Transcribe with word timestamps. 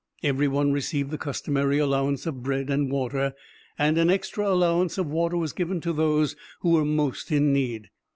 _—Every 0.23 0.47
one 0.47 0.71
received 0.71 1.11
the 1.11 1.19
customary 1.19 1.77
allowance 1.77 2.25
of 2.25 2.41
bread 2.41 2.71
and 2.71 2.91
water, 2.91 3.35
and 3.77 3.99
an 3.99 4.09
extra 4.09 4.47
allowance 4.51 4.97
of 4.97 5.05
water 5.05 5.37
was 5.37 5.53
given 5.53 5.79
to 5.81 5.93
those 5.93 6.35
who 6.61 6.71
were 6.71 6.85
most 6.85 7.31
in 7.31 7.53
need. 7.53 7.91